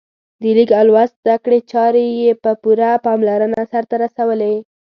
[0.41, 4.53] د لیک او لوست زده کړې چارې یې په پوره پاملرنه سرته رسولې.